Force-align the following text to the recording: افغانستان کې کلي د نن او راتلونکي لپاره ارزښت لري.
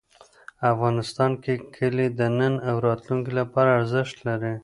افغانستان 0.71 1.31
کې 1.43 1.53
کلي 1.75 2.07
د 2.19 2.21
نن 2.37 2.53
او 2.69 2.75
راتلونکي 2.87 3.31
لپاره 3.39 3.69
ارزښت 3.79 4.15
لري. 4.27 4.53